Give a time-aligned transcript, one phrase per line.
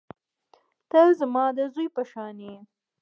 [0.89, 2.59] ته زما د زوى په شانتې يې.